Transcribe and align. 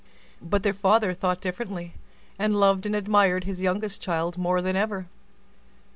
But 0.41 0.63
their 0.63 0.73
father 0.73 1.13
thought 1.13 1.41
differently; 1.41 1.93
and 2.39 2.55
loved 2.59 2.87
and 2.87 2.95
admired 2.95 3.43
his 3.43 3.61
youngest 3.61 4.01
child 4.01 4.35
more 4.35 4.59
than 4.59 4.75
ever. 4.75 5.05